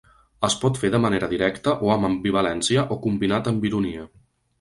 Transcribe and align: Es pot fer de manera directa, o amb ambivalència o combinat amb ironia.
Es 0.47 0.53
pot 0.61 0.77
fer 0.83 0.89
de 0.93 1.01
manera 1.03 1.27
directa, 1.33 1.73
o 1.87 1.91
amb 1.97 2.07
ambivalència 2.09 2.87
o 2.95 2.99
combinat 3.05 3.51
amb 3.53 3.69
ironia. 3.71 4.09